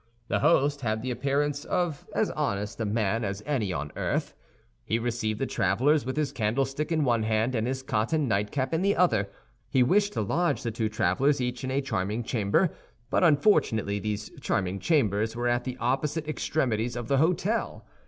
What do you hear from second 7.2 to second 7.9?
hand and his